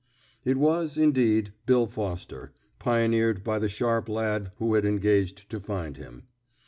It 0.43 0.57
was, 0.57 0.97
indeed. 0.97 1.53
Bill 1.67 1.85
Foster, 1.85 2.51
pioneered 2.79 3.43
by 3.43 3.59
the 3.59 3.69
sharp 3.69 4.09
lad 4.09 4.49
who 4.57 4.73
had 4.73 4.83
engaged 4.83 5.47
to 5.51 5.59
find 5.59 5.95
him. 5.95 6.23